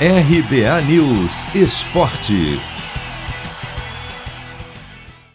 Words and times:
RBA 0.00 0.82
News 0.88 1.54
Esporte. 1.54 2.58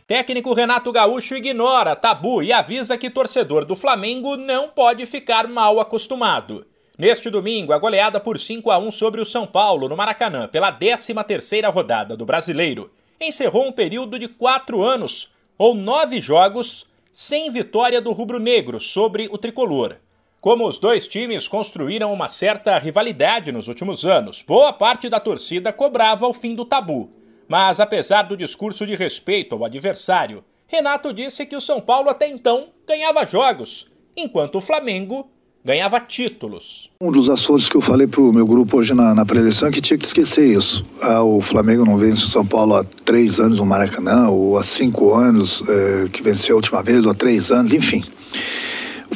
Técnico 0.05 0.53
Renato 0.53 0.91
Gaúcho 0.91 1.37
ignora 1.37 1.95
tabu 1.95 2.43
e 2.43 2.51
avisa 2.51 2.97
que 2.97 3.09
torcedor 3.09 3.63
do 3.63 3.73
Flamengo 3.73 4.35
não 4.35 4.67
pode 4.67 5.05
ficar 5.05 5.47
mal 5.47 5.79
acostumado. 5.79 6.67
Neste 6.97 7.29
domingo, 7.29 7.71
a 7.71 7.77
goleada 7.77 8.19
por 8.19 8.37
5 8.37 8.69
a 8.69 8.77
1 8.77 8.91
sobre 8.91 9.21
o 9.21 9.25
São 9.25 9.47
Paulo 9.47 9.87
no 9.87 9.95
Maracanã 9.95 10.45
pela 10.45 10.77
13ª 10.77 11.71
rodada 11.71 12.17
do 12.17 12.25
Brasileiro 12.25 12.91
encerrou 13.17 13.65
um 13.65 13.71
período 13.71 14.19
de 14.19 14.27
quatro 14.27 14.83
anos, 14.83 15.31
ou 15.57 15.73
nove 15.73 16.19
jogos, 16.19 16.85
sem 17.13 17.49
vitória 17.49 18.01
do 18.01 18.11
rubro-negro 18.11 18.81
sobre 18.81 19.29
o 19.31 19.37
tricolor. 19.37 19.95
Como 20.41 20.65
os 20.65 20.77
dois 20.77 21.05
times 21.05 21.49
construíram 21.49 22.13
uma 22.13 22.29
certa 22.29 22.77
rivalidade 22.77 23.51
nos 23.51 23.67
últimos 23.67 24.05
anos, 24.05 24.41
boa 24.41 24.71
parte 24.71 25.09
da 25.09 25.19
torcida 25.19 25.73
cobrava 25.73 26.25
o 26.25 26.31
fim 26.31 26.55
do 26.55 26.63
tabu. 26.63 27.09
Mas, 27.45 27.81
apesar 27.81 28.23
do 28.23 28.37
discurso 28.37 28.87
de 28.87 28.95
respeito 28.95 29.53
ao 29.53 29.65
adversário, 29.65 30.41
Renato 30.65 31.11
disse 31.11 31.45
que 31.45 31.57
o 31.57 31.61
São 31.61 31.81
Paulo 31.81 32.09
até 32.09 32.29
então 32.29 32.67
ganhava 32.87 33.25
jogos, 33.25 33.87
enquanto 34.15 34.55
o 34.55 34.61
Flamengo 34.61 35.29
ganhava 35.65 35.99
títulos. 35.99 36.89
Um 37.01 37.11
dos 37.11 37.29
assuntos 37.29 37.67
que 37.67 37.75
eu 37.75 37.81
falei 37.81 38.07
para 38.07 38.21
o 38.21 38.31
meu 38.31 38.47
grupo 38.47 38.77
hoje 38.77 38.93
na, 38.93 39.13
na 39.13 39.25
pré-eleição 39.25 39.67
é 39.67 39.71
que 39.71 39.81
tinha 39.81 39.97
que 39.97 40.05
esquecer 40.05 40.57
isso. 40.57 40.85
Ah, 41.01 41.21
o 41.21 41.41
Flamengo 41.41 41.83
não 41.83 41.97
vence 41.97 42.23
o 42.23 42.29
São 42.29 42.45
Paulo 42.45 42.75
há 42.75 42.83
três 43.03 43.41
anos 43.41 43.59
no 43.59 43.65
Maracanã, 43.65 44.29
ou 44.29 44.57
há 44.57 44.63
cinco 44.63 45.13
anos 45.13 45.61
é, 45.67 46.07
que 46.07 46.23
venceu 46.23 46.55
a 46.55 46.57
última 46.57 46.81
vez, 46.81 47.03
ou 47.03 47.11
há 47.11 47.13
três 47.13 47.51
anos, 47.51 47.73
enfim. 47.73 48.05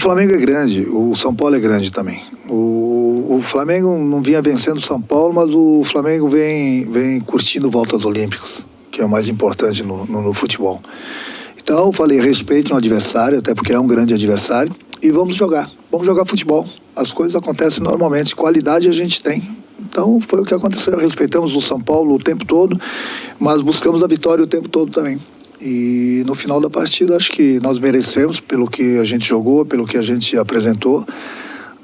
O 0.03 0.05
Flamengo 0.05 0.33
é 0.33 0.37
grande, 0.37 0.81
o 0.81 1.15
São 1.15 1.33
Paulo 1.33 1.55
é 1.55 1.59
grande 1.61 1.89
também. 1.89 2.21
O, 2.49 3.37
o 3.37 3.41
Flamengo 3.41 3.97
não 3.97 4.21
vinha 4.21 4.41
vencendo 4.41 4.75
o 4.75 4.81
São 4.81 5.01
Paulo, 5.01 5.33
mas 5.33 5.49
o 5.49 5.81
Flamengo 5.85 6.27
vem, 6.27 6.83
vem 6.91 7.21
curtindo 7.21 7.71
voltas 7.71 8.03
olímpicas, 8.03 8.65
que 8.91 8.99
é 8.99 9.05
o 9.05 9.09
mais 9.09 9.29
importante 9.29 9.81
no, 9.81 10.05
no, 10.05 10.21
no 10.21 10.33
futebol. 10.33 10.81
Então 11.57 11.89
falei 11.93 12.19
respeito 12.19 12.71
no 12.71 12.75
adversário, 12.75 13.39
até 13.39 13.55
porque 13.55 13.71
é 13.71 13.79
um 13.79 13.87
grande 13.87 14.13
adversário, 14.13 14.75
e 15.01 15.09
vamos 15.09 15.37
jogar. 15.37 15.71
Vamos 15.89 16.05
jogar 16.05 16.25
futebol. 16.25 16.67
As 16.93 17.13
coisas 17.13 17.33
acontecem 17.33 17.81
normalmente, 17.81 18.35
qualidade 18.35 18.89
a 18.89 18.91
gente 18.91 19.23
tem. 19.23 19.41
Então 19.79 20.19
foi 20.19 20.41
o 20.41 20.43
que 20.43 20.53
aconteceu. 20.53 20.97
Respeitamos 20.97 21.55
o 21.55 21.61
São 21.61 21.79
Paulo 21.79 22.15
o 22.15 22.19
tempo 22.19 22.43
todo, 22.43 22.77
mas 23.39 23.61
buscamos 23.61 24.03
a 24.03 24.07
vitória 24.07 24.43
o 24.43 24.47
tempo 24.47 24.67
todo 24.67 24.91
também. 24.91 25.17
E 25.65 26.23
no 26.25 26.35
final 26.35 26.59
da 26.59 26.69
partida, 26.69 27.15
acho 27.15 27.31
que 27.31 27.57
nós 27.61 27.79
merecemos 27.79 28.41
pelo 28.41 28.69
que 28.69 28.97
a 28.97 29.05
gente 29.05 29.25
jogou, 29.25 29.65
pelo 29.65 29.87
que 29.87 29.95
a 29.95 30.01
gente 30.01 30.37
apresentou, 30.37 31.05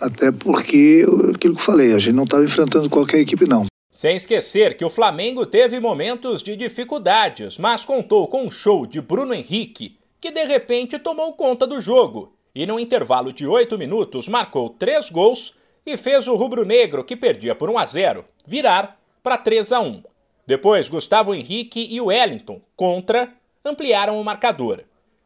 até 0.02 0.33
porque, 0.33 1.05
aquilo 1.33 1.55
que 1.55 1.61
eu 1.61 1.63
falei, 1.63 1.94
a 1.94 1.97
gente 1.97 2.13
não 2.13 2.25
estava 2.25 2.44
enfrentando 2.44 2.89
qualquer 2.89 3.19
equipe, 3.19 3.47
não. 3.47 3.67
Sem 3.89 4.17
esquecer 4.17 4.75
que 4.75 4.83
o 4.83 4.89
Flamengo 4.89 5.45
teve 5.45 5.80
momentos 5.80 6.44
de 6.44 6.57
dificuldades, 6.57 7.57
mas 7.57 7.85
contou 7.85 8.27
com 8.27 8.44
um 8.44 8.52
show 8.52 8.85
de 8.85 9.00
Bruno 9.00 9.33
Henrique, 9.33 9.97
que 10.19 10.30
de 10.30 10.44
repente 10.44 11.00
tomou 11.00 11.31
conta 11.31 11.66
do 11.66 11.80
jogo 11.80 12.33
e, 12.53 12.66
no 12.66 12.77
intervalo 12.77 13.31
de 13.31 13.47
oito 13.47 13.77
minutos, 13.77 14.27
marcou 14.27 14.72
três 14.72 15.09
gols 15.09 15.55
e 15.85 15.95
fez 15.95 16.27
o 16.27 16.35
rubro-negro, 16.35 17.02
que 17.02 17.16
perdia 17.16 17.55
por 17.55 17.69
1 17.69 17.77
a 17.77 17.85
0, 17.85 18.25
virar 18.45 19.00
para 19.23 19.38
3 19.38 19.72
a 19.72 19.80
1. 19.80 20.03
Depois, 20.45 20.89
Gustavo 20.89 21.33
Henrique 21.33 21.88
e 21.89 22.02
Wellington, 22.02 22.61
contra 22.75 23.39
ampliaram 23.70 24.20
o 24.20 24.23
marcador. 24.23 24.81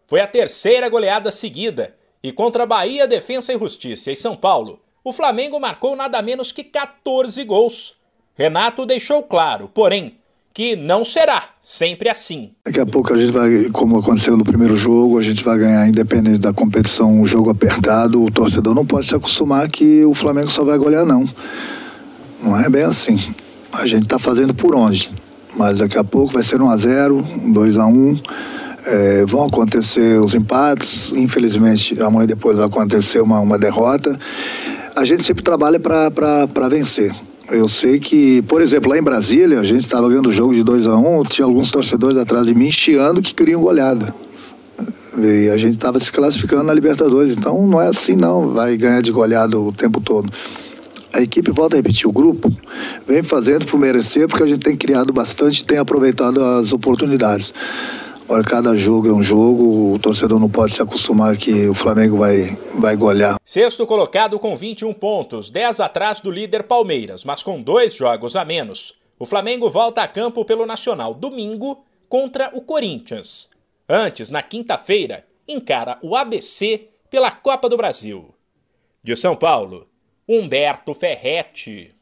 Foi 0.06 0.20
a 0.20 0.28
terceira 0.28 0.90
goleada 0.90 1.32
seguida 1.32 1.96
e 2.22 2.32
contra 2.32 2.66
Bahia, 2.66 3.08
Defensa 3.08 3.54
e 3.54 3.60
Justiça 3.60 4.12
e 4.12 4.16
São 4.16 4.36
Paulo, 4.36 4.80
o 5.04 5.12
Flamengo 5.12 5.60
marcou 5.60 5.96
nada 5.96 6.22
menos 6.22 6.54
que 6.54 6.64
14 6.64 7.44
gols. 7.44 7.96
Renato 8.36 8.86
deixou 8.86 9.22
claro, 9.22 9.70
porém, 9.74 10.16
que 10.54 10.76
não 10.76 11.04
será 11.04 11.50
sempre 11.62 12.08
assim. 12.08 12.52
Daqui 12.64 12.80
a 12.80 12.86
pouco 12.86 13.14
a 13.14 13.18
gente 13.18 13.34
vai, 13.34 13.70
como 13.74 13.98
aconteceu 13.98 14.38
no 14.38 14.46
primeiro 14.46 14.78
jogo, 14.78 15.18
a 15.18 15.22
gente 15.22 15.44
vai 15.44 15.58
ganhar 15.58 15.88
independente 15.88 16.38
da 16.38 16.54
competição, 16.54 17.12
um 17.12 17.26
jogo 17.26 17.50
apertado. 17.50 18.24
O 18.24 18.32
torcedor 18.32 18.74
não 18.74 18.86
pode 18.86 19.08
se 19.08 19.16
acostumar 19.16 19.70
que 19.70 20.06
o 20.06 20.14
Flamengo 20.14 20.50
só 20.50 20.64
vai 20.64 20.78
golear, 20.78 21.06
não. 21.06 21.28
Não 22.42 22.58
é 22.58 22.70
bem 22.70 22.84
assim. 22.84 23.20
A 23.74 23.86
gente 23.86 24.04
está 24.04 24.18
fazendo 24.18 24.54
por 24.54 24.76
onde? 24.76 25.12
Mas 25.56 25.78
daqui 25.78 25.98
a 25.98 26.04
pouco 26.04 26.34
vai 26.34 26.44
ser 26.44 26.62
1 26.62 26.70
a 26.70 26.78
0 26.78 27.28
2 27.48 27.78
a 27.78 27.86
1 27.86 28.20
é, 28.86 29.26
vão 29.26 29.46
acontecer 29.46 30.20
os 30.20 30.34
empates, 30.34 31.12
infelizmente 31.14 32.00
amanhã 32.02 32.28
depois 32.28 32.58
vai 32.58 32.66
acontecer 32.66 33.22
uma, 33.22 33.40
uma 33.40 33.58
derrota. 33.58 34.18
A 34.96 35.06
gente 35.06 35.24
sempre 35.24 35.44
trabalha 35.44 35.80
para 35.80 36.70
vencer. 36.70 37.14
Eu 37.50 37.68
sei 37.68 38.00
que, 38.00 38.42
por 38.44 38.62
exemplo, 38.62 38.90
lá 38.90 38.98
em 38.98 39.02
Brasília, 39.02 39.60
a 39.60 39.64
gente 39.64 39.82
estava 39.82 40.08
ganhando 40.08 40.30
o 40.30 40.32
jogo 40.32 40.54
de 40.54 40.64
2 40.64 40.88
a 40.88 40.96
1 40.98 41.20
um, 41.20 41.24
tinha 41.24 41.46
alguns 41.46 41.72
torcedores 41.72 42.18
atrás 42.18 42.46
de 42.46 42.54
mim 42.54 42.72
chiando 42.72 43.22
que 43.22 43.34
queriam 43.34 43.62
goleada. 43.62 44.14
E 45.18 45.50
a 45.50 45.58
gente 45.58 45.76
estava 45.76 46.00
se 46.00 46.12
classificando 46.12 46.64
na 46.64 46.74
Libertadores. 46.74 47.36
Então 47.36 47.66
não 47.68 47.82
é 47.82 47.88
assim 47.88 48.16
não, 48.16 48.54
vai 48.54 48.76
ganhar 48.78 49.02
de 49.02 49.12
goleada 49.12 49.60
o 49.60 49.72
tempo 49.72 50.02
todo 50.02 50.32
a 51.14 51.22
equipe, 51.22 51.52
volta 51.52 51.76
a 51.76 51.78
repetir, 51.78 52.08
o 52.08 52.12
grupo 52.12 52.52
vem 53.08 53.22
fazendo 53.22 53.66
por 53.68 53.80
merecer, 53.80 54.28
porque 54.28 54.44
a 54.44 54.48
gente 54.48 54.62
tem 54.62 54.76
criado 54.76 55.14
bastante 55.14 55.64
tem 55.64 55.78
aproveitado 55.78 56.44
as 56.44 56.74
oportunidades. 56.74 57.54
Agora, 58.26 58.44
cada 58.44 58.78
jogo 58.78 59.08
é 59.10 59.14
um 59.14 59.22
jogo, 59.22 59.94
o 59.94 60.00
torcedor 60.00 60.40
não 60.40 60.50
pode 60.50 60.74
se 60.74 60.82
acostumar 60.82 61.38
que 61.38 61.68
o 61.68 61.74
Flamengo 61.74 62.18
vai, 62.18 62.58
vai 62.80 62.96
golear. 62.96 63.36
Sexto 63.44 63.86
colocado 63.86 64.40
com 64.40 64.56
21 64.56 64.94
pontos, 64.94 65.50
10 65.50 65.82
atrás 65.82 66.20
do 66.20 66.32
líder 66.32 66.64
Palmeiras, 66.64 67.24
mas 67.24 67.44
com 67.44 67.62
dois 67.62 67.94
jogos 67.94 68.36
a 68.36 68.44
menos. 68.44 68.96
O 69.20 69.26
Flamengo 69.26 69.70
volta 69.70 70.02
a 70.02 70.08
campo 70.08 70.44
pelo 70.46 70.66
Nacional 70.66 71.14
domingo 71.14 71.84
contra 72.10 72.50
o 72.54 72.62
Corinthians. 72.62 73.50
Antes, 73.88 74.30
na 74.30 74.42
quinta-feira, 74.42 75.26
encara 75.48 76.00
o 76.02 76.16
ABC 76.16 76.88
pela 77.12 77.30
Copa 77.30 77.70
do 77.70 77.78
Brasil. 77.78 78.34
De 79.04 79.16
São 79.16 79.36
Paulo, 79.36 79.86
Humberto 80.26 80.94
Ferretti. 80.94 81.94